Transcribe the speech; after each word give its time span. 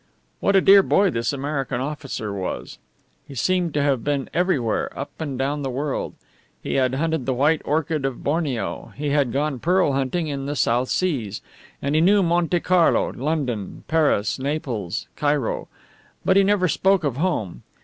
What 0.39 0.55
a 0.55 0.61
dear 0.61 0.81
boy 0.81 1.11
this 1.11 1.31
American 1.31 1.79
officer 1.79 2.33
was! 2.33 2.79
He 3.27 3.35
seemed 3.35 3.75
to 3.75 3.83
have 3.83 4.03
been 4.03 4.31
everywhere, 4.33 4.91
up 4.97 5.11
and 5.19 5.37
down 5.37 5.61
the 5.61 5.69
world. 5.69 6.15
He 6.59 6.73
had 6.73 6.95
hunted 6.95 7.27
the 7.27 7.35
white 7.35 7.61
orchid 7.65 8.03
of 8.03 8.23
Borneo; 8.23 8.93
he 8.97 9.11
had 9.11 9.31
gone 9.31 9.59
pearl 9.59 9.91
hunting 9.93 10.27
in 10.27 10.47
the 10.47 10.55
South 10.55 10.89
Seas; 10.89 11.43
and 11.83 11.93
he 11.93 12.01
knew 12.01 12.23
Monte 12.23 12.61
Carlo, 12.61 13.13
London, 13.13 13.83
Paris, 13.87 14.39
Naples, 14.39 15.07
Cairo. 15.15 15.67
But 16.25 16.35
he 16.35 16.43
never 16.43 16.67
spoke 16.67 17.03
of 17.03 17.17
home. 17.17 17.61